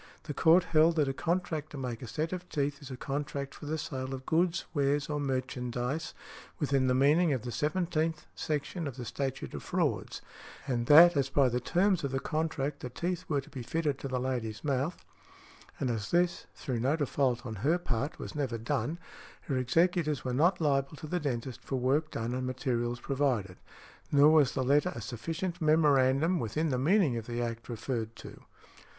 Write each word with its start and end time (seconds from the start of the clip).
The 0.23 0.33
court 0.33 0.63
held 0.63 0.95
that 0.95 1.07
a 1.07 1.13
contract 1.13 1.69
to 1.69 1.77
make 1.77 2.01
a 2.01 2.07
set 2.07 2.33
of 2.33 2.49
teeth 2.49 2.81
is 2.81 2.89
a 2.89 2.97
contract 2.97 3.53
for 3.53 3.67
the 3.67 3.77
sale 3.77 4.15
of 4.15 4.25
goods, 4.25 4.65
wares 4.73 5.07
or 5.11 5.19
merchandise 5.19 6.15
within 6.57 6.87
the 6.87 6.95
meaning 6.95 7.33
of 7.33 7.43
the 7.43 7.51
seventeenth 7.51 8.25
section 8.33 8.87
of 8.87 8.97
the 8.97 9.05
Statute 9.05 9.53
of 9.53 9.61
Frauds; 9.61 10.23
and 10.65 10.87
that 10.87 11.15
as 11.15 11.29
by 11.29 11.49
the 11.49 11.59
terms 11.59 12.03
of 12.03 12.09
the 12.09 12.19
contract 12.19 12.79
the 12.79 12.89
teeth 12.89 13.25
were 13.29 13.41
to 13.41 13.49
be 13.51 13.61
fitted 13.61 13.99
to 13.99 14.07
the 14.07 14.19
lady's 14.19 14.63
mouth, 14.63 15.05
and 15.79 15.91
as 15.91 16.09
this, 16.09 16.47
through 16.55 16.79
no 16.79 16.95
default 16.95 17.45
on 17.45 17.57
her 17.57 17.77
part, 17.77 18.17
was 18.17 18.33
never 18.33 18.57
done, 18.57 18.97
her 19.41 19.55
executors 19.55 20.25
were 20.25 20.33
not 20.33 20.59
liable 20.59 20.95
to 20.95 21.05
the 21.05 21.19
dentist 21.19 21.61
for 21.61 21.75
work 21.75 22.09
done 22.09 22.33
and 22.33 22.47
materials 22.47 22.99
provided; 22.99 23.57
nor 24.11 24.31
was 24.31 24.53
the 24.53 24.63
letter 24.63 24.91
a 24.95 24.99
sufficient 25.01 25.61
memorandum 25.61 26.39
within 26.39 26.69
the 26.69 26.79
meaning 26.79 27.17
of 27.17 27.27
the 27.27 27.39
Act 27.39 27.69
referred 27.69 28.15
to. 28.15 28.41